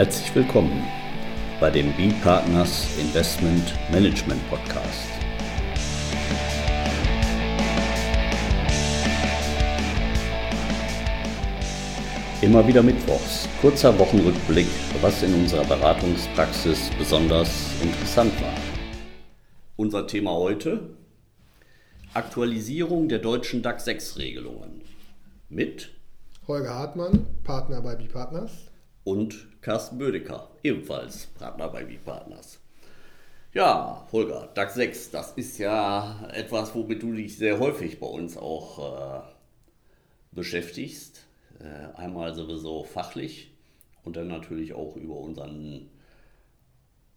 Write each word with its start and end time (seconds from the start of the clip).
Herzlich 0.00 0.34
willkommen 0.34 0.82
bei 1.60 1.68
dem 1.68 1.92
B-Partners 1.92 2.88
Investment 2.98 3.74
Management 3.92 4.40
Podcast. 4.48 5.10
Immer 12.40 12.66
wieder 12.66 12.82
Mittwochs, 12.82 13.46
kurzer 13.60 13.98
Wochenrückblick, 13.98 14.68
was 15.02 15.22
in 15.22 15.34
unserer 15.34 15.66
Beratungspraxis 15.66 16.88
besonders 16.98 17.70
interessant 17.82 18.32
war. 18.40 18.54
Unser 19.76 20.06
Thema 20.06 20.30
heute, 20.30 20.96
Aktualisierung 22.14 23.10
der 23.10 23.18
deutschen 23.18 23.60
DAX 23.60 23.84
6 23.84 24.16
Regelungen 24.16 24.80
mit 25.50 25.90
Holger 26.48 26.74
Hartmann, 26.74 27.26
Partner 27.44 27.82
bei 27.82 27.96
B-Partners 27.96 28.69
und 29.10 29.48
Carsten 29.60 29.98
Bödecker, 29.98 30.48
ebenfalls 30.62 31.26
Partner 31.26 31.68
bei 31.68 31.82
B-Partners. 31.82 32.60
Ja, 33.52 34.06
Holger, 34.12 34.48
DAX 34.54 34.74
6, 34.74 35.10
das 35.10 35.32
ist 35.32 35.58
ja 35.58 36.28
etwas, 36.32 36.72
womit 36.76 37.02
du 37.02 37.12
dich 37.12 37.36
sehr 37.36 37.58
häufig 37.58 37.98
bei 37.98 38.06
uns 38.06 38.36
auch 38.36 38.78
äh, 38.78 39.22
beschäftigst. 40.30 41.26
Äh, 41.58 41.98
einmal 41.98 42.36
sowieso 42.36 42.84
fachlich 42.84 43.50
und 44.04 44.14
dann 44.14 44.28
natürlich 44.28 44.74
auch 44.74 44.94
über 44.94 45.16
unseren 45.16 45.90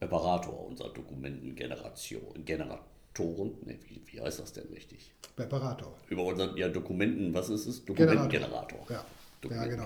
Operator, 0.01 0.65
unser 0.65 0.89
Dokumentengeneration, 0.89 2.43
Generatoren, 2.43 3.51
ne, 3.65 3.77
wie, 3.87 4.01
wie 4.07 4.19
heißt 4.19 4.39
das 4.39 4.51
denn 4.51 4.67
richtig? 4.73 5.13
Operator. 5.37 5.93
Über 6.09 6.23
unseren 6.23 6.57
ja, 6.57 6.69
Dokumenten, 6.69 7.35
was 7.35 7.49
ist 7.49 7.67
es? 7.67 7.85
Dokumentengenerator. 7.85 8.83
Ja. 8.89 9.05
Ja, 9.49 9.65
genau. 9.65 9.85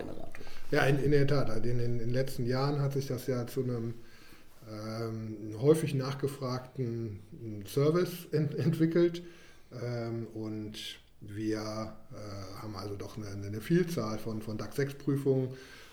Ja, 0.71 0.85
in, 0.85 0.99
in 0.99 1.11
der 1.11 1.27
Tat. 1.27 1.49
Also 1.49 1.69
in, 1.69 1.79
in, 1.79 1.99
den 1.99 2.09
letzten 2.09 2.45
Jahren 2.45 2.81
hat 2.81 2.93
sich 2.93 3.07
das 3.07 3.27
ja 3.27 3.47
zu 3.47 3.63
einem 3.63 3.93
ähm, 4.69 5.55
häufig 5.61 5.93
nachgefragten 5.93 7.19
Service 7.67 8.27
ent 8.31 8.55
entwickelt. 8.55 9.23
Ähm, 9.83 10.27
und 10.33 10.99
wir 11.21 11.57
äh, 11.57 12.61
haben 12.61 12.75
also 12.75 12.95
doch 12.95 13.17
eine, 13.17 13.27
eine 13.27 13.61
Vielzahl 13.61 14.17
von, 14.17 14.41
von 14.41 14.57
DAX 14.57 14.77
6-Prüfungen, 14.77 15.49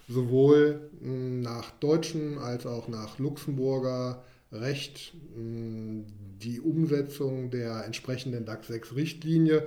sowohl 0.08 0.90
mh, 1.00 1.06
hm, 1.06 1.40
nach 1.40 1.70
deutschem 1.80 2.38
als 2.38 2.66
auch 2.66 2.88
nach 2.88 3.18
Luxemburger 3.18 4.22
Recht. 4.52 5.14
Mh, 5.34 5.36
hm, 5.36 6.06
die 6.42 6.60
Umsetzung 6.60 7.50
der 7.50 7.84
entsprechenden 7.84 8.44
DAX 8.44 8.68
6-Richtlinie 8.68 9.66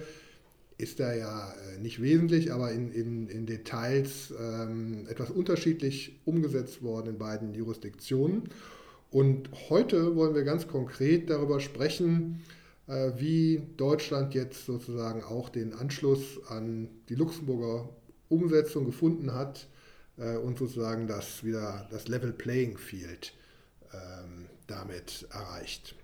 ist 0.78 1.00
da 1.00 1.14
ja 1.14 1.52
äh, 1.54 1.80
nicht 1.80 2.02
wesentlich, 2.02 2.52
aber 2.52 2.72
in, 2.72 2.92
in, 2.92 3.28
in 3.30 3.46
Details 3.46 4.34
ähm, 4.40 5.08
etwas 5.10 5.32
unterschiedlich 5.32 6.20
umgesetzt 6.26 6.84
worden 6.84 7.10
in 7.10 7.18
beiden 7.18 7.54
Jurisdiktionen. 7.54 8.44
Und 9.10 9.50
heute 9.70 10.16
wollen 10.16 10.36
wir 10.36 10.44
ganz 10.44 10.68
konkret 10.68 11.30
darüber 11.30 11.60
sprechen, 11.60 12.44
äh, 12.88 13.12
wie 13.18 13.64
Deutschland 13.78 14.36
jetzt 14.36 14.66
sozusagen 14.66 15.24
auch 15.24 15.50
den 15.50 15.74
Anschluss 15.74 16.40
an 16.48 16.90
die 17.10 17.16
Luxemburger 17.16 17.90
Umsetzung 18.30 18.86
gefunden 18.86 19.34
hat 19.34 19.68
äh, 20.18 20.38
und 20.38 20.60
sozusagen 20.60 21.08
das 21.08 21.44
wieder 21.44 21.88
das 21.90 22.08
Level 22.08 22.34
Playing 22.34 22.78
Field 22.78 23.34
ähm, 23.94 24.46
damit 24.68 25.28
erreicht. 25.32 25.96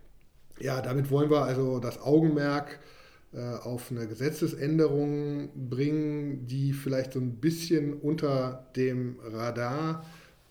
Ja, 0.59 0.81
damit 0.81 1.11
wollen 1.11 1.29
wir 1.29 1.43
also 1.43 1.79
das 1.79 2.01
Augenmerk 2.01 2.79
äh, 2.79 3.02
auf 3.39 3.91
eine 3.91 4.07
Gesetzesänderung 4.07 5.49
bringen, 5.69 6.45
die 6.47 6.73
vielleicht 6.73 7.13
so 7.13 7.19
ein 7.19 7.35
bisschen 7.35 7.93
unter 7.93 8.67
dem 8.75 9.17
Radar 9.23 10.05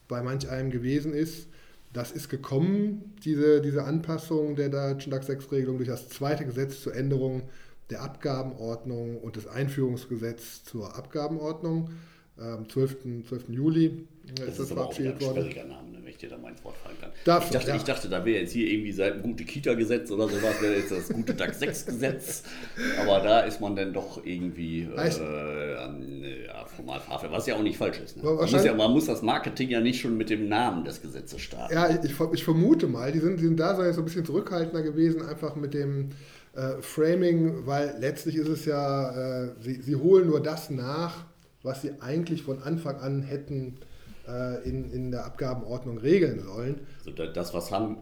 bei 0.08 0.22
manch 0.22 0.48
einem 0.48 0.70
gewesen 0.70 1.12
ist. 1.12 1.46
Das 1.92 2.10
ist 2.10 2.28
gekommen, 2.28 3.14
diese, 3.24 3.60
diese 3.60 3.84
Anpassung 3.84 4.56
der 4.56 4.68
deutschen 4.68 5.10
DAX 5.10 5.28
6-Regelung 5.28 5.76
durch 5.76 5.88
das 5.88 6.08
zweite 6.08 6.44
Gesetz 6.44 6.80
zur 6.80 6.94
Änderung 6.94 7.42
der 7.90 8.02
Abgabenordnung 8.02 9.18
und 9.18 9.36
das 9.36 9.46
Einführungsgesetz 9.46 10.64
zur 10.64 10.96
Abgabenordnung 10.96 11.90
am 12.42 12.68
12. 12.68 12.96
12. 13.28 13.48
Juli 13.48 14.06
das 14.36 14.48
ist, 14.48 14.60
das 14.60 14.68
verabschiedet 14.68 15.20
worden. 15.20 15.48
Name, 15.68 15.90
ne, 15.90 15.98
wenn 16.02 16.08
ich 16.08 16.16
dir 16.16 16.30
da 16.30 16.38
mal 16.38 16.50
ins 16.50 16.64
Wort 16.64 16.76
fallen 16.76 16.96
kann. 17.00 17.10
Darf 17.24 17.46
ich, 17.46 17.50
dachte, 17.50 17.68
ja. 17.68 17.76
ich 17.76 17.82
dachte, 17.82 18.08
da 18.08 18.24
wäre 18.24 18.40
jetzt 18.40 18.52
hier 18.52 18.66
irgendwie 18.68 18.92
seit 18.92 19.14
ein 19.14 19.22
gute 19.22 19.44
Kita-Gesetz 19.44 20.10
oder 20.10 20.28
sowas, 20.28 20.60
wäre 20.62 20.76
jetzt 20.76 20.92
das 20.92 21.08
gute 21.08 21.34
DAX 21.34 21.60
6-Gesetz. 21.60 22.44
Aber 23.00 23.20
da 23.20 23.40
ist 23.40 23.60
man 23.60 23.74
dann 23.76 23.92
doch 23.92 24.24
irgendwie 24.24 24.82
äh, 24.82 25.76
an, 25.76 26.24
ja, 26.46 26.64
formal 26.66 27.00
verhaftet, 27.00 27.32
was 27.32 27.46
ja 27.46 27.56
auch 27.56 27.62
nicht 27.62 27.76
falsch 27.76 28.00
ist. 28.00 28.16
Ne? 28.16 28.22
Man, 28.22 28.36
muss 28.36 28.64
ja, 28.64 28.74
man 28.74 28.92
muss 28.92 29.06
das 29.06 29.22
Marketing 29.22 29.70
ja 29.70 29.80
nicht 29.80 30.00
schon 30.00 30.16
mit 30.16 30.30
dem 30.30 30.48
Namen 30.48 30.84
des 30.84 31.02
Gesetzes 31.02 31.40
starten. 31.40 31.74
Ja, 31.74 31.90
ich, 31.90 32.10
ich 32.32 32.44
vermute 32.44 32.86
mal, 32.86 33.10
die 33.12 33.18
sind, 33.18 33.40
die 33.40 33.44
sind 33.44 33.58
da 33.58 33.74
so 33.92 34.00
ein 34.00 34.04
bisschen 34.04 34.24
zurückhaltender 34.24 34.82
gewesen, 34.82 35.22
einfach 35.22 35.56
mit 35.56 35.74
dem 35.74 36.10
äh, 36.54 36.80
Framing, 36.80 37.66
weil 37.66 37.96
letztlich 37.98 38.36
ist 38.36 38.48
es 38.48 38.64
ja, 38.66 39.44
äh, 39.44 39.50
sie, 39.60 39.82
sie 39.82 39.96
holen 39.96 40.28
nur 40.28 40.40
das 40.40 40.70
nach, 40.70 41.24
was 41.62 41.82
sie 41.82 42.00
eigentlich 42.00 42.42
von 42.42 42.62
Anfang 42.62 42.96
an 42.96 43.22
hätten 43.22 43.78
äh, 44.28 44.68
in, 44.68 44.90
in 44.92 45.10
der 45.10 45.24
Abgabenordnung 45.24 45.98
regeln 45.98 46.40
sollen. 46.40 46.80
Also 47.04 47.26
das, 47.26 47.54
was, 47.54 47.70
haben, 47.70 47.98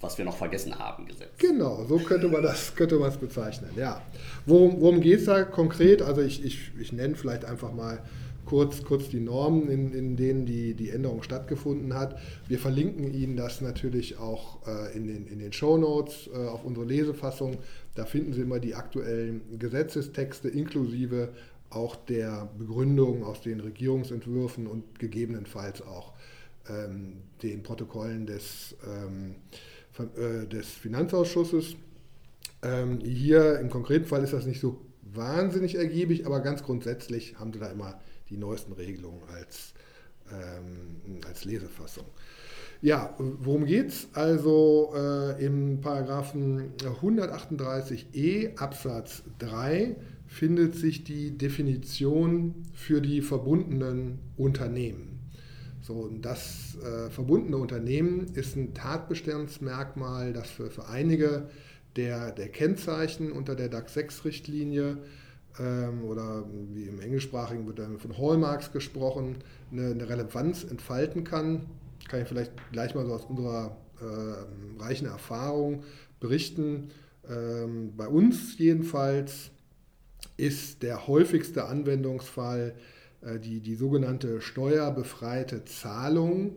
was 0.00 0.18
wir 0.18 0.24
noch 0.24 0.36
vergessen 0.36 0.78
haben, 0.78 1.06
gesetzt. 1.06 1.38
Genau, 1.38 1.84
so 1.88 1.98
könnte 1.98 2.28
man 2.28 2.42
das 2.42 2.74
könnte 2.76 2.98
man 2.98 3.10
es 3.10 3.16
bezeichnen. 3.16 3.70
Ja. 3.76 4.02
Worum, 4.46 4.80
worum 4.80 5.00
geht 5.00 5.20
es 5.20 5.26
da 5.26 5.44
konkret? 5.44 6.02
Also 6.02 6.22
ich, 6.22 6.44
ich, 6.44 6.72
ich 6.80 6.92
nenne 6.92 7.14
vielleicht 7.14 7.44
einfach 7.44 7.72
mal 7.72 8.00
kurz, 8.46 8.82
kurz 8.82 9.08
die 9.08 9.20
Normen, 9.20 9.68
in, 9.68 9.94
in 9.94 10.16
denen 10.16 10.44
die, 10.44 10.74
die 10.74 10.90
Änderung 10.90 11.22
stattgefunden 11.22 11.94
hat. 11.94 12.18
Wir 12.48 12.58
verlinken 12.58 13.14
Ihnen 13.14 13.36
das 13.36 13.60
natürlich 13.60 14.18
auch 14.18 14.66
äh, 14.66 14.96
in 14.96 15.06
den, 15.06 15.28
in 15.28 15.38
den 15.38 15.52
Show 15.52 15.78
Notes 15.78 16.28
äh, 16.34 16.48
auf 16.48 16.64
unsere 16.64 16.84
Lesefassung. 16.84 17.58
Da 17.94 18.06
finden 18.06 18.32
Sie 18.32 18.40
immer 18.40 18.58
die 18.58 18.74
aktuellen 18.74 19.42
Gesetzestexte 19.56 20.48
inklusive 20.48 21.28
auch 21.70 21.96
der 21.96 22.50
Begründung 22.58 23.24
aus 23.24 23.40
den 23.40 23.60
Regierungsentwürfen 23.60 24.66
und 24.66 24.98
gegebenenfalls 24.98 25.82
auch 25.82 26.12
ähm, 26.68 27.22
den 27.42 27.62
Protokollen 27.62 28.26
des, 28.26 28.76
ähm, 28.86 29.36
äh, 30.16 30.46
des 30.46 30.68
Finanzausschusses. 30.68 31.76
Ähm, 32.62 33.00
hier 33.00 33.58
im 33.60 33.70
konkreten 33.70 34.06
Fall 34.06 34.22
ist 34.22 34.32
das 34.32 34.46
nicht 34.46 34.60
so 34.60 34.80
wahnsinnig 35.02 35.76
ergiebig, 35.76 36.26
aber 36.26 36.40
ganz 36.40 36.62
grundsätzlich 36.62 37.38
haben 37.38 37.52
Sie 37.52 37.58
da 37.58 37.70
immer 37.70 37.98
die 38.28 38.36
neuesten 38.36 38.72
Regelungen 38.72 39.22
als, 39.32 39.72
ähm, 40.30 41.20
als 41.26 41.44
Lesefassung. 41.44 42.04
Ja, 42.82 43.14
worum 43.18 43.66
geht 43.66 43.88
es? 43.88 44.08
Also 44.14 44.94
äh, 44.96 45.44
im 45.44 45.82
Paragraphen 45.82 46.72
138e 46.78 48.56
Absatz 48.56 49.22
3 49.38 49.96
findet 50.30 50.76
sich 50.76 51.02
die 51.02 51.36
Definition 51.36 52.54
für 52.72 53.00
die 53.00 53.20
verbundenen 53.20 54.20
Unternehmen. 54.36 55.18
So, 55.82 56.08
das 56.22 56.78
äh, 56.84 57.10
verbundene 57.10 57.56
Unternehmen 57.56 58.28
ist 58.34 58.56
ein 58.56 58.72
Tatbestandsmerkmal, 58.72 60.32
das 60.32 60.48
für, 60.48 60.70
für 60.70 60.86
einige 60.86 61.48
der, 61.96 62.30
der 62.30 62.48
Kennzeichen 62.48 63.32
unter 63.32 63.56
der 63.56 63.68
DAX 63.68 63.96
6-Richtlinie 63.96 64.98
ähm, 65.58 66.04
oder 66.04 66.44
wie 66.72 66.84
im 66.84 67.00
Englischsprachigen 67.00 67.66
wird 67.66 67.80
dann 67.80 67.98
von 67.98 68.16
Hallmarks 68.16 68.70
gesprochen, 68.70 69.38
eine, 69.72 69.86
eine, 69.86 70.08
Relevanz 70.08 70.62
entfalten 70.62 71.24
kann. 71.24 71.66
Kann 72.08 72.22
ich 72.22 72.28
vielleicht 72.28 72.52
gleich 72.70 72.94
mal 72.94 73.04
so 73.04 73.14
aus 73.14 73.24
unserer 73.24 73.76
äh, 74.00 74.80
reichen 74.80 75.08
Erfahrung 75.08 75.82
berichten. 76.20 76.90
Ähm, 77.28 77.94
bei 77.96 78.06
uns 78.06 78.56
jedenfalls 78.58 79.50
ist 80.40 80.82
der 80.82 81.06
häufigste 81.06 81.66
Anwendungsfall 81.66 82.74
äh, 83.20 83.38
die, 83.38 83.60
die 83.60 83.74
sogenannte 83.74 84.40
steuerbefreite 84.40 85.64
Zahlung, 85.66 86.56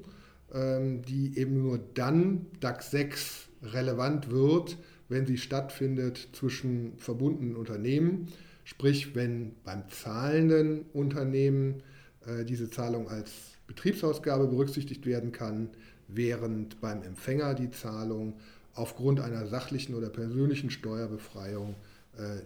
ähm, 0.53 1.01
die 1.03 1.37
eben 1.37 1.61
nur 1.61 1.79
dann 1.93 2.45
DAX 2.61 2.91
6 2.91 3.49
relevant 3.61 4.31
wird, 4.31 4.77
wenn 5.09 5.25
sie 5.25 5.37
stattfindet 5.37 6.29
zwischen 6.31 6.97
verbundenen 6.97 7.57
Unternehmen. 7.57 8.29
Sprich, 8.63 9.15
wenn 9.15 9.55
beim 9.65 9.83
zahlenden 9.89 10.85
Unternehmen 10.93 11.83
äh, 12.25 12.45
diese 12.45 12.69
Zahlung 12.69 13.09
als 13.09 13.31
Betriebsausgabe 13.67 14.47
berücksichtigt 14.47 15.05
werden 15.05 15.33
kann, 15.33 15.69
während 16.07 16.79
beim 16.79 17.03
Empfänger 17.03 17.53
die 17.53 17.69
Zahlung 17.69 18.35
aufgrund 18.75 19.19
einer 19.19 19.45
sachlichen 19.45 19.93
oder 19.93 20.09
persönlichen 20.09 20.69
Steuerbefreiung 20.69 21.71
äh, 21.71 21.92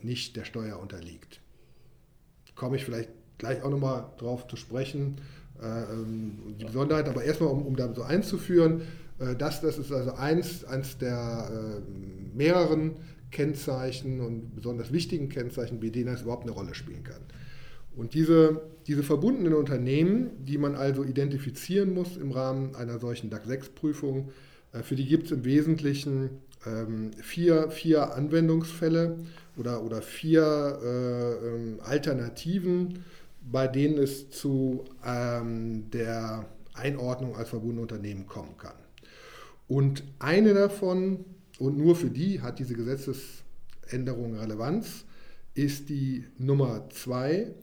nicht 0.01 0.35
der 0.35 0.45
Steuer 0.45 0.79
unterliegt. 0.79 1.41
Komme 2.55 2.77
ich 2.77 2.85
vielleicht 2.85 3.09
gleich 3.37 3.61
auch 3.63 3.69
nochmal 3.69 4.09
drauf 4.17 4.47
zu 4.47 4.55
sprechen, 4.55 5.17
äh, 5.61 5.93
ähm, 5.93 6.55
die 6.59 6.65
Besonderheit, 6.65 7.07
aber 7.09 7.23
erstmal, 7.23 7.49
um, 7.49 7.65
um 7.65 7.75
da 7.75 7.93
so 7.93 8.03
einzuführen, 8.03 8.81
äh, 9.19 9.35
das, 9.35 9.61
das 9.61 9.77
ist 9.77 9.91
also 9.91 10.13
eins, 10.13 10.63
eins 10.65 10.97
der 10.97 11.81
mehreren 12.33 12.97
Kennzeichen 13.31 14.21
und 14.21 14.55
besonders 14.55 14.91
wichtigen 14.93 15.29
Kennzeichen, 15.29 15.79
bei 15.79 15.89
denen 15.89 16.07
das 16.07 16.21
überhaupt 16.21 16.43
eine 16.43 16.51
Rolle 16.51 16.75
spielen 16.75 17.03
kann. 17.03 17.21
Und 17.95 18.13
diese, 18.13 18.61
diese 18.85 19.01
verbundenen 19.01 19.53
Unternehmen, 19.55 20.45
die 20.45 20.59
man 20.59 20.75
also 20.75 21.03
identifizieren 21.03 21.93
muss 21.93 22.15
im 22.15 22.31
Rahmen 22.31 22.75
einer 22.75 22.99
solchen 22.99 23.29
DAX 23.29 23.47
6-Prüfung, 23.47 24.29
äh, 24.73 24.83
für 24.83 24.95
die 24.95 25.05
gibt 25.05 25.25
es 25.25 25.31
im 25.31 25.43
Wesentlichen 25.43 26.29
ähm, 26.67 27.11
vier, 27.21 27.69
vier 27.69 28.13
Anwendungsfälle 28.13 29.17
oder, 29.55 29.83
oder 29.83 30.01
vier 30.01 30.79
äh, 30.83 31.47
ähm, 31.47 31.79
Alternativen, 31.83 33.05
bei 33.41 33.67
denen 33.67 33.97
es 33.97 34.29
zu 34.29 34.83
ähm, 35.05 35.89
der 35.91 36.45
Einordnung 36.73 37.35
als 37.35 37.49
verbundene 37.49 37.81
Unternehmen 37.81 38.27
kommen 38.27 38.57
kann. 38.57 38.75
Und 39.67 40.03
eine 40.19 40.53
davon, 40.53 41.25
und 41.59 41.77
nur 41.77 41.95
für 41.95 42.09
die 42.09 42.41
hat 42.41 42.59
diese 42.59 42.75
Gesetzesänderung 42.75 44.35
Relevanz, 44.35 45.05
ist 45.55 45.89
die 45.89 46.25
Nummer 46.37 46.87
zwei 46.91 47.53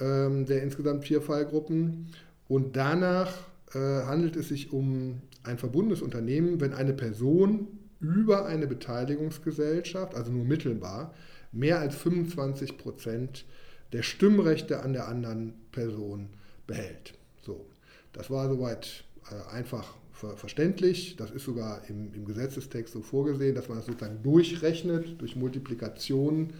ähm, 0.00 0.46
der 0.46 0.62
insgesamt 0.62 1.04
vier 1.04 1.20
Fallgruppen. 1.20 2.08
Und 2.48 2.76
danach 2.76 3.32
äh, 3.74 3.78
handelt 3.78 4.36
es 4.36 4.48
sich 4.48 4.72
um 4.72 5.20
ein 5.42 5.58
verbundenes 5.58 6.02
Unternehmen, 6.02 6.60
wenn 6.60 6.72
eine 6.72 6.92
Person 6.92 7.68
über 8.04 8.44
eine 8.44 8.66
Beteiligungsgesellschaft, 8.66 10.14
also 10.14 10.30
nur 10.30 10.44
mittelbar, 10.44 11.14
mehr 11.52 11.78
als 11.78 11.94
25 11.96 12.76
Prozent 12.76 13.46
der 13.92 14.02
Stimmrechte 14.02 14.82
an 14.82 14.92
der 14.92 15.08
anderen 15.08 15.54
Person 15.72 16.28
behält. 16.66 17.14
So, 17.40 17.66
das 18.12 18.30
war 18.30 18.48
soweit 18.48 19.04
äh, 19.30 19.54
einfach 19.54 19.94
ver 20.12 20.36
verständlich. 20.36 21.16
Das 21.16 21.30
ist 21.30 21.44
sogar 21.44 21.82
im, 21.88 22.12
im, 22.12 22.24
Gesetzestext 22.24 22.92
so 22.92 23.00
vorgesehen, 23.00 23.54
dass 23.54 23.68
man 23.68 23.78
das 23.78 23.86
sozusagen 23.86 24.22
durchrechnet 24.22 25.20
durch 25.20 25.36
Multiplikation 25.36 26.52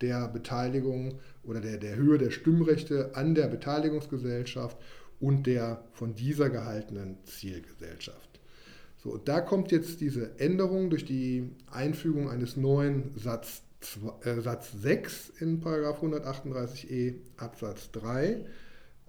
der 0.00 0.28
Beteiligung 0.28 1.20
oder 1.44 1.60
der, 1.60 1.76
der 1.76 1.96
Höhe 1.96 2.18
der 2.18 2.30
Stimmrechte 2.30 3.10
an 3.14 3.34
der 3.34 3.48
Beteiligungsgesellschaft 3.48 4.76
und 5.20 5.46
der 5.46 5.84
von 5.92 6.14
dieser 6.14 6.50
gehaltenen 6.50 7.18
Zielgesellschaft. 7.24 8.37
So, 9.02 9.16
da 9.16 9.40
kommt 9.40 9.70
jetzt 9.70 10.00
diese 10.00 10.38
Änderung 10.40 10.90
durch 10.90 11.04
die 11.04 11.50
Einfügung 11.70 12.28
eines 12.28 12.56
neuen 12.56 13.16
Satz, 13.16 13.62
äh, 14.24 14.40
Satz 14.40 14.72
6 14.72 15.30
in 15.38 15.62
138e 15.62 17.14
Absatz 17.36 17.92
3, 17.92 18.44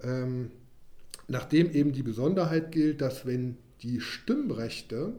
ähm, 0.03 0.51
nachdem 1.27 1.71
eben 1.71 1.91
die 1.91 2.03
Besonderheit 2.03 2.71
gilt, 2.71 3.01
dass 3.01 3.25
wenn 3.25 3.57
die 3.81 3.99
Stimmrechte 3.99 5.13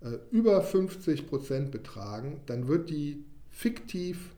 äh, 0.00 0.18
über 0.32 0.60
50 0.60 1.28
Prozent 1.28 1.70
betragen, 1.70 2.40
dann 2.46 2.66
wird 2.66 2.90
die 2.90 3.24
fiktiv 3.48 4.34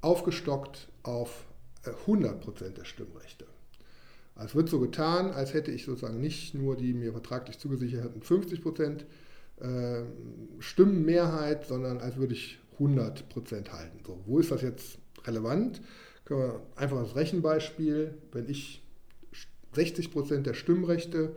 aufgestockt 0.00 0.88
auf 1.04 1.44
100 1.84 2.32
äh, 2.32 2.38
Prozent 2.38 2.78
der 2.78 2.84
Stimmrechte. 2.84 3.46
Es 4.44 4.54
wird 4.54 4.68
so 4.68 4.80
getan, 4.80 5.30
als 5.30 5.54
hätte 5.54 5.70
ich 5.70 5.84
sozusagen 5.84 6.20
nicht 6.20 6.54
nur 6.54 6.76
die 6.76 6.92
mir 6.92 7.12
vertraglich 7.12 7.58
zugesicherten 7.58 8.22
50 8.22 8.62
Prozent 8.62 9.06
äh, 9.60 10.02
Stimmenmehrheit, 10.58 11.66
sondern 11.66 11.98
als 11.98 12.16
würde 12.16 12.34
ich 12.34 12.58
100 12.74 13.28
Prozent 13.30 13.72
halten. 13.72 14.00
So, 14.06 14.20
wo 14.26 14.38
ist 14.38 14.50
das 14.50 14.62
jetzt 14.62 14.98
relevant? 15.24 15.80
Können 16.24 16.40
wir 16.40 16.62
einfach 16.76 16.98
als 16.98 17.16
Rechenbeispiel, 17.16 18.14
wenn 18.32 18.48
ich 18.48 18.82
60 19.74 20.10
Prozent 20.10 20.46
der 20.46 20.54
Stimmrechte 20.54 21.32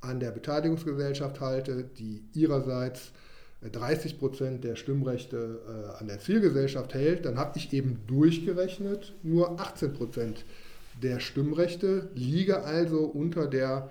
an 0.00 0.20
der 0.20 0.30
Beteiligungsgesellschaft 0.30 1.40
halte, 1.40 1.84
die 1.84 2.22
ihrerseits 2.32 3.12
30 3.60 4.18
Prozent 4.18 4.64
der 4.64 4.76
Stimmrechte 4.76 5.60
äh, 5.66 6.00
an 6.00 6.06
der 6.06 6.20
Zielgesellschaft 6.20 6.94
hält, 6.94 7.24
dann 7.24 7.36
habe 7.36 7.58
ich 7.58 7.72
eben 7.72 7.98
durchgerechnet 8.06 9.14
nur 9.22 9.60
18 9.60 9.92
Prozent 9.92 10.44
der 11.02 11.20
Stimmrechte, 11.20 12.10
liege 12.14 12.62
also 12.64 13.04
unter 13.04 13.46
der, 13.46 13.90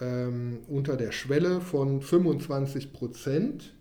ähm, 0.00 0.60
unter 0.68 0.96
der 0.96 1.12
Schwelle 1.12 1.60
von 1.60 2.02
25 2.02 2.92
Prozent, 2.92 3.74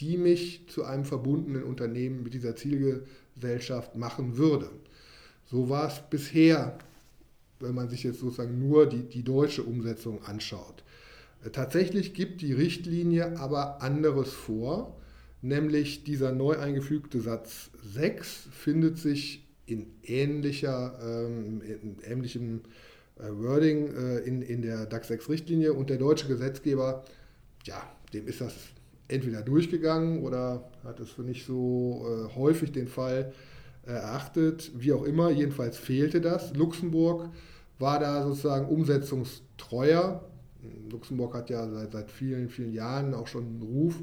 die 0.00 0.16
mich 0.16 0.68
zu 0.68 0.84
einem 0.84 1.04
verbundenen 1.04 1.62
Unternehmen 1.62 2.22
mit 2.22 2.34
dieser 2.34 2.56
Zielgesellschaft 2.56 3.96
machen 3.96 4.36
würde. 4.36 4.70
So 5.44 5.68
war 5.68 5.88
es 5.88 6.02
bisher, 6.10 6.78
wenn 7.60 7.74
man 7.74 7.88
sich 7.88 8.02
jetzt 8.02 8.20
sozusagen 8.20 8.58
nur 8.58 8.86
die, 8.86 9.02
die 9.02 9.22
deutsche 9.22 9.62
Umsetzung 9.62 10.22
anschaut. 10.24 10.82
Äh, 11.44 11.50
tatsächlich 11.50 12.14
gibt 12.14 12.40
die 12.40 12.52
Richtlinie 12.52 13.38
aber 13.38 13.82
anderes 13.82 14.32
vor, 14.32 14.96
nämlich 15.42 16.04
dieser 16.04 16.32
neu 16.32 16.58
eingefügte 16.58 17.20
Satz 17.20 17.70
6 17.84 18.48
findet 18.50 18.98
sich 18.98 19.43
in 19.66 19.86
ähnlicher, 20.02 20.98
ähm, 21.02 21.62
ähnlichem 22.04 22.62
äh, 23.18 23.30
Wording 23.30 23.94
äh, 23.94 24.18
in, 24.18 24.42
in 24.42 24.62
der 24.62 24.86
DAX 24.86 25.08
6 25.08 25.28
Richtlinie 25.28 25.72
und 25.72 25.90
der 25.90 25.98
deutsche 25.98 26.26
Gesetzgeber, 26.26 27.04
ja, 27.64 27.82
dem 28.12 28.26
ist 28.26 28.40
das 28.40 28.54
entweder 29.08 29.42
durchgegangen 29.42 30.22
oder 30.22 30.70
hat 30.82 31.00
es 31.00 31.10
für 31.10 31.22
nicht 31.22 31.46
so 31.46 32.06
äh, 32.06 32.34
häufig 32.34 32.72
den 32.72 32.88
Fall 32.88 33.32
äh, 33.86 33.92
erachtet, 33.92 34.72
wie 34.76 34.92
auch 34.92 35.04
immer, 35.04 35.30
jedenfalls 35.30 35.76
fehlte 35.76 36.20
das. 36.20 36.54
Luxemburg 36.54 37.30
war 37.78 37.98
da 37.98 38.24
sozusagen 38.24 38.66
umsetzungstreuer. 38.66 40.24
Luxemburg 40.90 41.34
hat 41.34 41.50
ja 41.50 41.68
seit, 41.68 41.92
seit 41.92 42.10
vielen, 42.10 42.48
vielen 42.48 42.72
Jahren 42.72 43.12
auch 43.14 43.26
schon 43.26 43.44
einen 43.44 43.62
Ruf, 43.62 43.96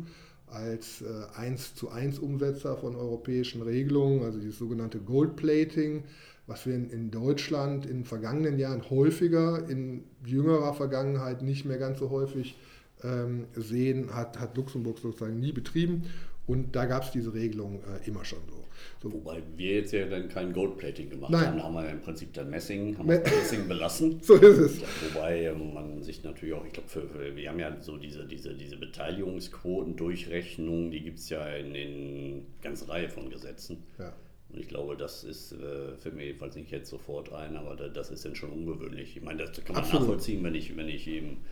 als 0.51 1.01
äh, 1.01 1.39
1 1.39 1.75
zu 1.75 1.89
1 1.89 2.19
Umsetzer 2.19 2.77
von 2.77 2.95
europäischen 2.95 3.61
Regelungen, 3.61 4.23
also 4.23 4.39
dieses 4.39 4.59
sogenannte 4.59 4.99
Goldplating, 4.99 6.03
was 6.47 6.65
wir 6.65 6.75
in, 6.75 7.11
Deutschland 7.11 7.85
in 7.85 8.03
vergangenen 8.03 8.59
Jahren 8.59 8.89
häufiger, 8.89 9.69
in 9.69 10.03
jüngerer 10.25 10.73
Vergangenheit 10.73 11.41
nicht 11.41 11.65
mehr 11.65 11.77
ganz 11.77 11.99
so 11.99 12.09
häufig 12.09 12.57
ähm, 13.03 13.45
sehen, 13.55 14.13
hat, 14.13 14.39
hat 14.39 14.57
Luxemburg 14.57 14.99
sozusagen 14.99 15.39
nie 15.39 15.51
betrieben. 15.51 16.03
Und 16.47 16.75
da 16.75 16.85
gab 16.85 17.03
es 17.03 17.11
diese 17.11 17.31
Regelung 17.33 17.81
äh, 17.83 18.07
immer 18.07 18.23
schon 18.25 18.39
so. 18.49 18.65
so. 19.01 19.13
Wobei 19.13 19.41
wir 19.55 19.75
jetzt 19.75 19.93
ja 19.93 20.07
dann 20.07 20.27
kein 20.27 20.51
Goldplating 20.53 21.07
gemacht 21.09 21.31
Nein. 21.31 21.47
haben, 21.47 21.57
da 21.57 21.63
haben 21.63 21.75
wir 21.75 21.87
im 21.89 22.01
Prinzip 22.01 22.33
dann 22.33 22.49
Messing, 22.49 22.97
haben 22.97 23.07
wir 23.07 23.19
Messing 23.19 23.67
belassen. 23.67 24.19
so 24.23 24.33
ist 24.35 24.57
es. 24.57 24.81
Wobei 25.13 25.53
man 25.53 26.01
sich 26.01 26.23
natürlich 26.23 26.55
auch, 26.55 26.65
ich 26.65 26.73
glaube, 26.73 27.35
wir 27.35 27.49
haben 27.49 27.59
ja 27.59 27.79
so 27.81 27.97
diese, 27.97 28.25
diese, 28.25 28.55
diese 28.55 28.77
Beteiligungsquoten-Durchrechnung, 28.77 30.89
die 30.91 31.01
gibt 31.01 31.19
es 31.19 31.29
ja 31.29 31.45
in 31.47 31.73
den 31.73 32.47
ganzen 32.61 32.89
Reihe 32.89 33.09
von 33.09 33.29
Gesetzen. 33.29 33.83
Ja. 33.99 34.13
Und 34.49 34.59
ich 34.59 34.67
glaube, 34.67 34.97
das 34.97 35.23
ist, 35.23 35.51
äh, 35.53 35.95
fällt 35.97 36.15
mir 36.15 36.25
jedenfalls 36.25 36.55
nicht 36.55 36.71
jetzt 36.71 36.89
sofort 36.89 37.31
ein, 37.31 37.55
aber 37.55 37.75
das 37.75 38.09
ist 38.09 38.25
dann 38.25 38.33
schon 38.35 38.49
ungewöhnlich. 38.49 39.15
Ich 39.15 39.23
meine, 39.23 39.45
das 39.45 39.63
kann 39.63 39.75
man 39.75 39.83
Absolut. 39.83 40.01
nachvollziehen, 40.01 40.43
wenn 40.43 40.55
ich, 40.55 40.75
wenn 40.75 40.89
ich 40.89 41.07
eben 41.07 41.45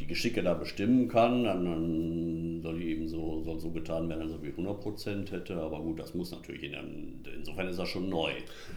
die 0.00 0.06
Geschicke 0.06 0.42
da 0.42 0.54
bestimmen 0.54 1.08
kann, 1.08 1.44
dann, 1.44 1.64
dann 1.64 2.60
soll 2.62 2.78
die 2.80 2.90
eben 2.90 3.08
so, 3.08 3.42
soll 3.44 3.60
so 3.60 3.70
getan 3.70 4.08
werden, 4.08 4.22
als 4.22 4.32
ob 4.32 4.44
ich 4.44 4.54
100% 4.54 5.30
hätte. 5.30 5.56
Aber 5.56 5.80
gut, 5.80 6.00
das 6.00 6.14
muss 6.14 6.32
natürlich, 6.32 6.64
in, 6.64 7.20
insofern 7.38 7.68
ist 7.68 7.78
das 7.78 7.88
schon 7.88 8.08
neu. 8.08 8.30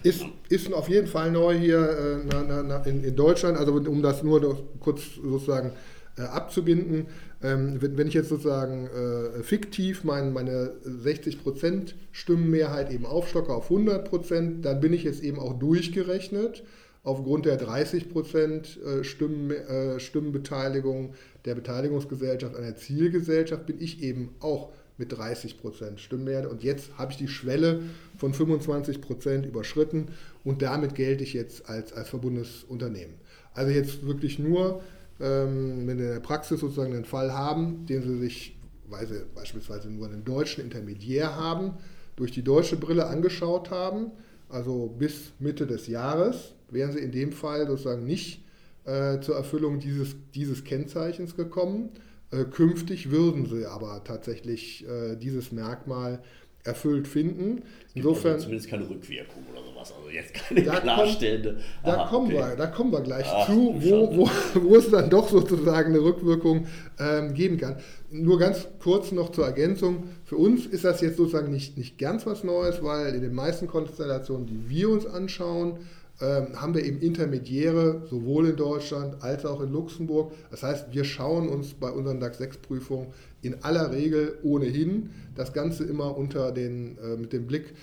Ist, 0.03 0.22
ja. 0.22 0.29
ist 0.50 0.72
auf 0.74 0.89
jeden 0.89 1.07
Fall 1.07 1.31
neu 1.31 1.57
hier 1.57 1.79
äh, 1.79 2.25
na, 2.31 2.43
na, 2.43 2.63
na, 2.63 2.77
in, 2.84 3.03
in, 3.03 3.15
Deutschland, 3.15 3.57
also 3.57 3.74
um 3.74 4.01
das 4.01 4.24
nur 4.24 4.67
kurz 4.79 5.15
sozusagen 5.15 5.72
äh, 6.17 6.22
abzubinden. 6.22 7.07
Ähm, 7.41 7.81
wenn, 7.81 7.98
wenn, 7.98 8.07
ich 8.07 8.13
jetzt 8.13 8.29
sozusagen 8.29 8.88
äh, 8.88 9.41
fiktiv 9.41 10.03
mein, 10.03 10.34
meine 10.34 10.74
60% 10.86 11.93
Stimmenmehrheit 12.12 12.91
eben 12.91 13.05
aufstocke 13.05 13.53
auf 13.53 13.72
100%, 13.72 14.62
dann 14.62 14.79
bin 14.79 14.93
ich 14.93 15.03
jetzt 15.03 15.24
eben 15.24 15.39
auch 15.39 15.57
durchgerechnet 15.57 16.63
aufgrund 17.05 17.45
der 17.45 17.55
30 17.55 18.09
Prozent 18.09 18.79
äh, 18.83 19.03
Stimmen, 19.03 19.51
äh, 19.51 20.00
Stimmenbeteiligung 20.00 21.13
der 21.45 21.55
Beteiligungsgesellschaft 21.55 22.55
an 22.55 22.63
der 22.63 22.75
Zielgesellschaft 22.75 23.65
bin 23.65 23.79
ich 23.79 24.01
eben 24.01 24.35
auch 24.39 24.71
mit 24.97 25.15
30 25.15 25.59
Prozent 25.59 26.00
Stimmenmehrheit. 26.00 26.47
Und 26.47 26.63
jetzt 26.63 26.97
habe 26.97 27.12
ich 27.12 27.17
die 27.17 27.27
Schwelle 27.27 27.81
von 28.17 28.33
25 28.33 29.01
Prozent 29.01 29.45
überschritten 29.45 30.07
und 30.43 30.62
damit 30.62 30.95
gelte 30.95 31.24
ich 31.24 31.33
jetzt 31.33 31.69
als, 31.69 31.93
als 31.93 32.09
verbundenes 32.09 32.63
Unternehmen. 32.67 33.13
Also 33.53 33.71
jetzt 33.71 34.05
wirklich 34.05 34.39
nur, 34.39 34.81
ähm, 35.19 35.88
wenn 35.88 36.00
Sie 36.00 36.05
in 36.05 36.12
der 36.12 36.19
Praxis 36.21 36.59
sozusagen 36.59 36.93
einen 36.93 37.05
Fall 37.05 37.33
haben, 37.33 37.85
den 37.85 38.01
Sie 38.01 38.17
sich, 38.17 38.57
weil 38.89 39.05
Sie 39.05 39.21
beispielsweise 39.35 39.91
nur 39.91 40.07
einen 40.07 40.25
deutschen 40.25 40.63
Intermediär 40.63 41.35
haben, 41.35 41.74
durch 42.15 42.31
die 42.31 42.43
deutsche 42.43 42.77
Brille 42.77 43.05
angeschaut 43.05 43.69
haben, 43.69 44.12
also 44.50 44.88
bis 44.88 45.33
Mitte 45.39 45.67
des 45.67 45.88
Jahres, 45.88 46.54
wären 46.69 46.91
sie 46.91 47.00
in 47.00 47.12
dem 47.12 47.31
Fall 47.31 47.67
sozusagen 47.67 48.05
nicht 48.05 48.43
äh, 48.86 49.19
zur 49.19 49.36
Erfüllung 49.36 49.79
dieses, 49.79 50.15
dieses 50.34 50.63
Kennzeichens 50.63 51.36
gekommen. 51.36 51.89
Äh, 52.31 52.45
künftig 52.45 53.12
würden 53.12 53.45
sie 53.45 53.65
aber 53.65 54.03
tatsächlich 54.03 54.86
äh, 54.88 55.15
dieses 55.15 55.51
Merkmal 55.51 56.22
erfüllt 56.65 57.07
finden. 57.07 57.62
Insofern 57.93 58.34
also 58.34 58.45
zumindest 58.45 58.69
keine 58.69 58.89
Rückwirkung 58.89 59.43
oder 59.51 59.63
sowas, 59.63 59.93
also 59.95 60.10
jetzt 60.10 60.34
keine 60.34 60.63
da 60.63 60.79
klarstellende. 60.79 61.53
Kommt, 61.53 61.63
da, 61.84 61.93
Aha, 61.93 62.10
kommen 62.10 62.25
okay. 62.27 62.36
wir, 62.36 62.55
da 62.55 62.67
kommen 62.67 62.91
wir 62.91 63.01
gleich 63.01 63.27
Ach, 63.29 63.45
zu, 63.45 63.75
wo, 63.77 64.17
wo, 64.17 64.29
wo, 64.55 64.75
es 64.75 64.89
dann 64.89 65.10
doch 65.10 65.29
sozusagen 65.29 65.93
eine 65.93 66.03
Rückwirkung 66.03 66.67
ähm, 67.00 67.34
geben 67.36 67.57
kann. 67.57 67.77
Nur 68.10 68.39
ganz 68.39 68.67
kurz 68.79 69.12
noch 69.12 69.31
zur 69.31 69.45
Ergänzung. 69.45 70.05
Für 70.25 70.38
uns 70.38 70.65
ist 70.65 70.84
das 70.84 71.01
jetzt 71.01 71.17
sozusagen 71.17 71.51
nicht, 71.51 71.77
nicht 71.77 71.98
ganz 72.00 72.25
was 72.25 72.43
Neues, 72.43 72.84
weil 72.84 73.13
in 73.13 73.22
den 73.22 73.34
meisten 73.34 73.67
Konstellationen, 73.67 74.48
die 74.48 74.67
wir 74.67 74.89
uns 74.89 75.05
anschauen, 75.05 75.77
ähm, 76.22 76.62
haben 76.62 76.74
wir 76.74 76.86
eben 76.86 77.00
Intermediäre, 77.00 78.03
sowohl 78.10 78.50
in 78.50 78.55
Deutschland 78.55 79.22
als 79.22 79.45
auch 79.45 79.62
in 79.62 79.72
Luxemburg. 79.72 80.31
Das 80.50 80.63
heißt, 80.63 80.93
wir 80.93 81.03
schauen 81.03 81.50
uns 81.50 81.74
bei 81.74 81.89
unseren 81.89 82.19
DAX 82.19 82.39
6-Prüfungen 82.39 83.07
in 83.41 83.63
aller 83.63 83.91
Regel 83.91 84.38
ohnehin 84.43 85.10
das 85.36 85.51
Ganze 85.51 85.84
immer 85.84 86.17
unter 86.17 86.51
den, 86.51 86.98
äh, 86.98 87.17
mit 87.17 87.34
dem 87.34 87.48
Blick 87.48 87.74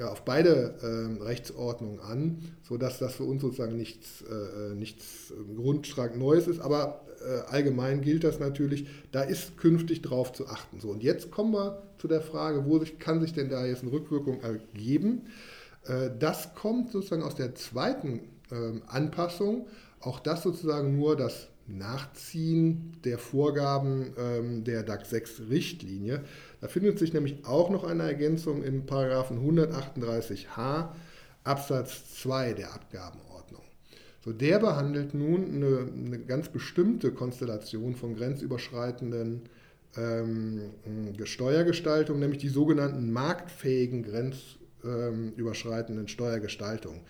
auf 0.00 0.24
beide 0.24 0.74
äh, 0.82 1.22
Rechtsordnungen 1.22 2.00
an, 2.00 2.38
sodass 2.62 2.98
das 2.98 3.14
für 3.14 3.24
uns 3.24 3.42
sozusagen 3.42 3.76
nichts, 3.76 4.22
äh, 4.22 4.74
nichts 4.74 5.32
grundstark 5.56 6.16
Neues 6.16 6.46
ist. 6.46 6.60
Aber 6.60 7.04
äh, 7.20 7.40
allgemein 7.50 8.00
gilt 8.00 8.24
das 8.24 8.38
natürlich, 8.38 8.86
da 9.12 9.22
ist 9.22 9.58
künftig 9.58 10.02
drauf 10.02 10.32
zu 10.32 10.46
achten. 10.46 10.80
So, 10.80 10.88
und 10.88 11.02
jetzt 11.02 11.30
kommen 11.30 11.52
wir 11.52 11.82
zu 11.98 12.08
der 12.08 12.20
Frage, 12.20 12.64
wo 12.66 12.78
sich, 12.78 12.98
kann 12.98 13.20
sich 13.20 13.32
denn 13.34 13.50
da 13.50 13.66
jetzt 13.66 13.82
eine 13.82 13.92
Rückwirkung 13.92 14.40
ergeben? 14.42 15.22
Äh, 15.86 16.10
das 16.18 16.54
kommt 16.54 16.92
sozusagen 16.92 17.22
aus 17.22 17.34
der 17.34 17.54
zweiten 17.54 18.20
ähm, 18.50 18.82
Anpassung. 18.86 19.66
Auch 20.00 20.20
das 20.20 20.42
sozusagen 20.42 20.96
nur 20.96 21.16
das 21.16 21.48
Nachziehen 21.66 22.96
der 23.04 23.18
Vorgaben 23.18 24.12
ähm, 24.18 24.64
der 24.64 24.82
DAX 24.82 25.10
6 25.10 25.42
Richtlinie. 25.50 26.24
Da 26.60 26.68
findet 26.68 26.98
sich 26.98 27.12
nämlich 27.12 27.44
auch 27.44 27.70
noch 27.70 27.84
eine 27.84 28.02
Ergänzung 28.02 28.62
im 28.62 28.86
Paragraphen 28.86 29.38
138h 29.38 30.88
Absatz 31.44 32.20
2 32.20 32.54
der 32.54 32.74
Abgabenordnung. 32.74 33.62
So, 34.24 34.32
der 34.32 34.58
behandelt 34.58 35.14
nun 35.14 35.44
eine, 35.54 35.88
eine 35.92 36.18
ganz 36.18 36.48
bestimmte 36.48 37.12
Konstellation 37.12 37.94
von 37.94 38.16
grenzüberschreitenden 38.16 39.42
ähm, 39.96 40.60
Steuergestaltungen, 41.24 42.20
nämlich 42.20 42.40
die 42.40 42.48
sogenannten 42.48 43.12
marktfähigen 43.12 44.02
grenzüberschreitenden 44.82 46.08
Steuergestaltungen. 46.08 47.00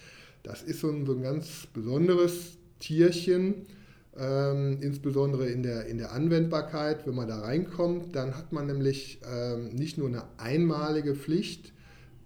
Das 0.42 0.62
ist 0.62 0.80
so 0.80 0.90
ein, 0.90 1.06
so 1.06 1.12
ein 1.12 1.22
ganz 1.22 1.66
besonderes 1.72 2.58
Tierchen, 2.78 3.66
ähm, 4.18 4.78
insbesondere 4.80 5.46
in 5.46 5.62
der, 5.62 5.86
in 5.86 5.98
der 5.98 6.12
Anwendbarkeit, 6.12 7.06
wenn 7.06 7.14
man 7.14 7.28
da 7.28 7.40
reinkommt, 7.40 8.16
dann 8.16 8.36
hat 8.36 8.52
man 8.52 8.66
nämlich 8.66 9.20
ähm, 9.30 9.68
nicht 9.68 9.98
nur 9.98 10.08
eine 10.08 10.24
einmalige 10.38 11.14
Pflicht 11.14 11.72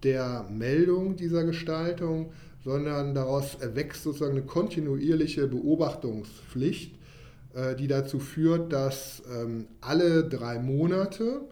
der 0.03 0.47
Meldung 0.51 1.17
dieser 1.17 1.45
Gestaltung, 1.45 2.33
sondern 2.63 3.15
daraus 3.15 3.57
erwächst 3.57 4.03
sozusagen 4.03 4.33
eine 4.33 4.47
kontinuierliche 4.47 5.47
Beobachtungspflicht, 5.47 6.95
äh, 7.55 7.75
die 7.77 7.89
dazu 7.89 8.19
führt, 8.19 8.73
dass 8.73 9.23
ähm, 9.31 9.67
alle 9.81 10.25
drei 10.25 10.59
Monate, 10.59 11.43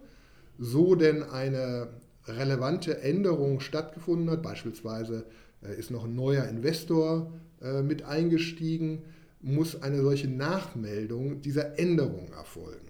so 0.59 0.95
denn 0.95 1.23
eine 1.23 1.89
relevante 2.27 3.03
Änderung 3.03 3.61
stattgefunden 3.61 4.31
hat, 4.31 4.43
beispielsweise 4.43 5.27
äh, 5.63 5.79
ist 5.79 5.91
noch 5.91 6.05
ein 6.05 6.15
neuer 6.15 6.45
Investor 6.45 7.33
äh, 7.61 7.83
mit 7.83 8.05
eingestiegen, 8.05 9.03
muss 9.41 9.83
eine 9.83 10.03
solche 10.03 10.29
Nachmeldung 10.29 11.41
dieser 11.43 11.79
Änderung 11.79 12.33
erfolgen. 12.33 12.89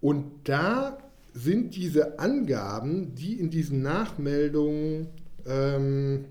Und 0.00 0.48
da 0.48 0.98
sind 1.32 1.76
diese 1.76 2.18
Angaben, 2.18 3.14
die 3.14 3.34
in 3.34 3.50
diesen 3.50 3.82
Nachmeldungen 3.82 5.08
ähm, 5.46 6.24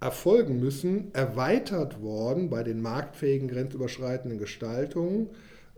erfolgen 0.00 0.60
müssen, 0.60 1.14
erweitert 1.14 2.00
worden 2.00 2.50
bei 2.50 2.62
den 2.62 2.80
marktfähigen 2.80 3.48
grenzüberschreitenden 3.48 4.38
Gestaltungen, 4.38 5.28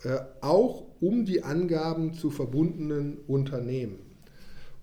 äh, 0.02 0.18
auch 0.40 0.84
um 1.00 1.24
die 1.24 1.42
Angaben 1.42 2.14
zu 2.14 2.30
verbundenen 2.30 3.18
Unternehmen. 3.26 4.13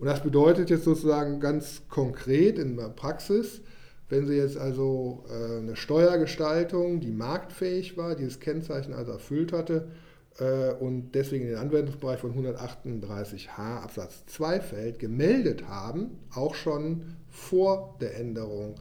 Und 0.01 0.07
das 0.07 0.23
bedeutet 0.23 0.71
jetzt 0.71 0.85
sozusagen 0.85 1.39
ganz 1.39 1.83
konkret 1.87 2.57
in 2.57 2.75
der 2.75 2.89
Praxis, 2.89 3.61
wenn 4.09 4.25
Sie 4.25 4.33
jetzt 4.33 4.57
also 4.57 5.23
äh, 5.29 5.59
eine 5.59 5.75
Steuergestaltung, 5.75 7.01
die 7.01 7.11
marktfähig 7.11 7.97
war, 7.97 8.15
dieses 8.15 8.39
Kennzeichen 8.39 8.93
also 8.95 9.11
erfüllt 9.11 9.53
hatte 9.53 9.89
äh, 10.39 10.71
und 10.71 11.11
deswegen 11.11 11.43
in 11.43 11.51
den 11.51 11.59
Anwendungsbereich 11.59 12.19
von 12.19 12.33
138h 12.33 13.59
Absatz 13.59 14.25
2 14.25 14.59
fällt, 14.61 14.97
gemeldet 14.97 15.67
haben, 15.67 16.17
auch 16.33 16.55
schon 16.55 17.03
vor 17.29 17.95
der 18.01 18.17
Änderung 18.17 18.73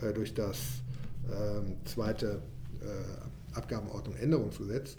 äh, 0.00 0.14
durch 0.14 0.32
das 0.32 0.58
ähm, 1.30 1.76
zweite 1.84 2.40
Abgabenordnung 3.52 4.16
Änderungsgesetz 4.16 4.96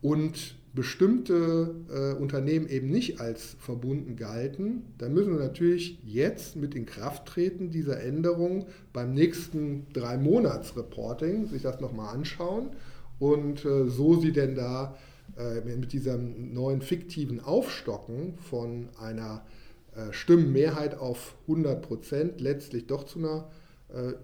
und 0.00 0.56
bestimmte 0.76 1.74
äh, 1.90 2.20
Unternehmen 2.20 2.68
eben 2.68 2.88
nicht 2.88 3.20
als 3.20 3.56
verbunden 3.58 4.14
galten, 4.14 4.84
dann 4.98 5.12
müssen 5.12 5.36
wir 5.36 5.44
natürlich 5.44 5.98
jetzt 6.04 6.54
mit 6.54 6.76
Inkrafttreten 6.76 7.72
dieser 7.72 8.00
Änderung 8.00 8.66
beim 8.92 9.12
nächsten 9.12 9.86
drei 9.92 10.16
Monats 10.16 10.76
Reporting 10.76 11.48
sich 11.48 11.62
das 11.62 11.80
nochmal 11.80 12.14
anschauen 12.14 12.70
und 13.18 13.64
äh, 13.64 13.88
so 13.88 14.20
sie 14.20 14.30
denn 14.30 14.54
da 14.54 14.96
äh, 15.36 15.62
mit 15.62 15.92
diesem 15.92 16.54
neuen 16.54 16.82
fiktiven 16.82 17.40
Aufstocken 17.40 18.34
von 18.38 18.90
einer 19.00 19.44
äh, 19.96 20.12
Stimmenmehrheit 20.12 20.96
auf 20.98 21.34
100 21.48 21.82
Prozent 21.82 22.40
letztlich 22.40 22.86
doch 22.86 23.04
zu 23.04 23.18
einer 23.18 23.48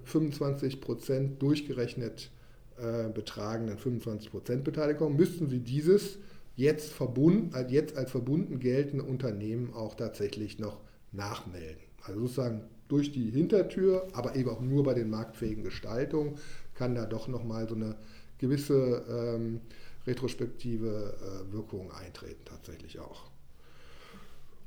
25 0.04 0.74
äh, 0.74 0.76
Prozent 0.76 1.40
durchgerechnet 1.40 2.30
äh, 2.78 3.08
betragenden 3.10 3.78
25 3.78 4.30
Prozent 4.30 4.64
Beteiligung, 4.64 5.16
müssten 5.16 5.48
sie 5.48 5.60
dieses 5.60 6.18
jetzt, 6.56 6.92
verbunden, 6.92 7.52
jetzt 7.68 7.96
als 7.96 8.10
verbunden 8.10 8.60
geltende 8.60 9.04
Unternehmen 9.04 9.72
auch 9.74 9.94
tatsächlich 9.94 10.58
noch 10.58 10.80
nachmelden. 11.12 11.82
Also 12.02 12.20
sozusagen 12.20 12.64
durch 12.88 13.12
die 13.12 13.30
Hintertür, 13.30 14.08
aber 14.12 14.36
eben 14.36 14.50
auch 14.50 14.60
nur 14.60 14.84
bei 14.84 14.94
den 14.94 15.08
marktfähigen 15.08 15.64
Gestaltungen, 15.64 16.36
kann 16.74 16.94
da 16.94 17.06
doch 17.06 17.28
nochmal 17.28 17.68
so 17.68 17.74
eine 17.74 17.96
gewisse 18.38 19.04
ähm, 19.08 19.60
retrospektive 20.06 21.14
äh, 21.20 21.52
Wirkung 21.52 21.92
eintreten, 21.92 22.42
tatsächlich 22.44 22.98
auch. 22.98 23.30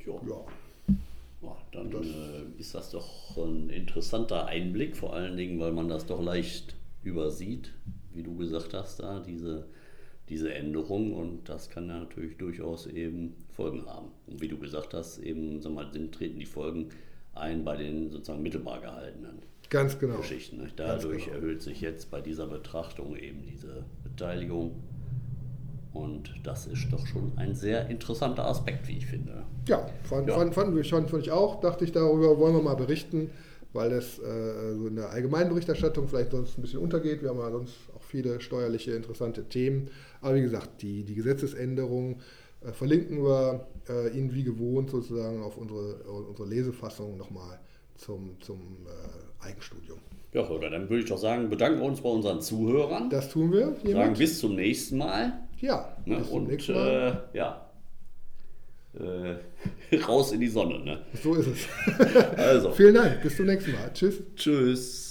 Ja. 0.06 0.14
ja. 0.14 0.46
ja 1.42 1.58
dann 1.72 1.92
das, 1.92 2.06
äh, 2.06 2.60
ist 2.60 2.74
das 2.74 2.92
doch 2.92 3.38
ein 3.38 3.70
interessanter 3.70 4.46
Einblick, 4.46 4.96
vor 4.96 5.14
allen 5.14 5.36
Dingen, 5.36 5.60
weil 5.60 5.74
man 5.74 5.90
das 5.90 6.06
doch 6.06 6.22
leicht 6.22 6.76
übersieht, 7.04 7.74
wie 8.14 8.24
du 8.24 8.36
gesagt 8.38 8.74
hast, 8.74 9.02
da 9.02 9.20
diese 9.20 9.68
diese 10.30 10.54
Änderung 10.54 11.14
und 11.14 11.48
das 11.50 11.70
kann 11.70 11.88
ja 11.88 12.00
natürlich 12.00 12.38
durchaus 12.38 12.88
eben 12.88 13.36
Folgen 13.52 13.86
haben. 13.86 14.08
Und 14.28 14.42
wie 14.42 14.48
du 14.48 14.58
gesagt 14.58 14.94
hast, 14.94 15.20
eben 15.20 15.62
sag 15.62 15.74
mal, 15.74 15.92
treten 16.12 16.40
die 16.40 16.46
Folgen 16.46 16.90
ein 17.34 17.64
bei 17.64 17.76
den 17.76 18.10
sozusagen 18.10 18.42
mittelbar 18.42 18.82
gehaltenen 18.82 19.40
Ganz 19.70 20.00
genau. 20.00 20.18
Geschichten. 20.18 20.62
Nicht? 20.62 20.80
Dadurch 20.80 21.26
genau. 21.26 21.38
erhöht 21.38 21.62
sich 21.62 21.82
jetzt 21.82 22.12
bei 22.12 22.22
dieser 22.22 22.48
Betrachtung 22.48 23.16
eben 23.16 23.44
diese 23.46 23.84
Beteiligung. 24.04 24.72
Und 25.94 26.34
das 26.44 26.68
ist 26.68 26.92
doch 26.92 27.06
schon 27.08 27.32
ein 27.38 27.56
sehr 27.56 27.90
interessanter 27.90 28.46
Aspekt, 28.46 28.88
wie 28.88 28.98
ich 28.98 29.06
finde. 29.06 29.44
Ja, 29.68 29.90
fand, 30.04 30.28
ja. 30.28 30.36
fand, 30.36 30.54
fand, 30.54 30.86
fand, 30.86 31.10
fand 31.10 31.24
ich 31.24 31.32
auch. 31.32 31.62
Dachte 31.62 31.86
ich, 31.86 31.92
darüber 31.92 32.38
wollen 32.38 32.54
wir 32.54 32.62
mal 32.62 32.76
berichten, 32.76 33.30
weil 33.72 33.90
das 33.90 34.20
äh, 34.20 34.76
so 34.76 34.88
in 34.88 34.98
der 34.98 35.10
allgemeinen 35.10 35.50
Berichterstattung 35.50 36.08
vielleicht 36.08 36.32
sonst 36.32 36.58
ein 36.58 36.62
bisschen 36.62 36.80
untergeht. 36.80 37.22
Wir 37.22 37.30
haben 37.30 37.40
ja 37.40 37.50
sonst 37.50 37.74
viele 38.06 38.42
steuerliche 38.42 38.92
interessante 38.92 39.46
Themen. 39.46 39.90
Aber 40.22 40.36
wie 40.36 40.42
gesagt, 40.42 40.82
die, 40.82 41.04
die 41.04 41.16
Gesetzesänderung 41.16 42.22
äh, 42.62 42.72
verlinken 42.72 43.24
wir 43.24 43.68
äh, 43.90 44.18
Ihnen 44.18 44.34
wie 44.34 44.44
gewohnt 44.44 44.90
sozusagen 44.90 45.42
auf 45.42 45.58
unsere, 45.58 45.96
unsere 46.04 46.48
Lesefassung 46.48 47.18
nochmal 47.18 47.60
zum, 47.96 48.38
zum 48.42 48.60
äh, 48.88 49.46
Eigenstudium. 49.46 50.00
Ja, 50.34 50.48
oder 50.50 50.70
dann 50.70 50.90
würde 50.90 51.04
ich 51.04 51.10
doch 51.10 51.18
sagen, 51.18 51.50
bedanken 51.50 51.80
wir 51.80 51.86
uns 51.86 52.02
bei 52.02 52.10
unseren 52.10 52.42
Zuhörern. 52.42 53.10
Das 53.10 53.30
tun 53.30 53.54
wir. 53.54 53.76
Hiermit. 53.82 53.94
Sagen 53.94 54.18
bis 54.18 54.40
zum 54.40 54.56
nächsten 54.56 54.98
Mal. 54.98 55.40
Ja, 55.62 55.96
ne? 56.06 56.18
bis 56.18 56.28
zum 56.28 56.38
und, 56.38 56.48
nächsten 56.50 56.74
Mal. 56.74 57.28
Äh, 57.34 57.38
ja. 57.38 57.70
Äh, 59.00 59.96
raus 60.08 60.32
in 60.34 60.42
die 60.42 60.48
Sonne. 60.48 60.80
Ne? 60.80 61.00
So 61.24 61.36
ist 61.36 61.48
es. 61.48 62.38
also. 62.38 62.72
Vielen 62.74 62.96
Dank. 62.96 63.22
Bis 63.22 63.38
zum 63.38 63.46
nächsten 63.46 63.72
Mal. 63.72 63.92
Tschüss. 63.94 64.24
Tschüss. 64.36 65.05